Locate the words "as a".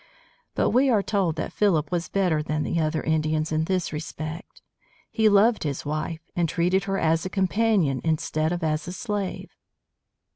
6.97-7.29, 8.63-8.93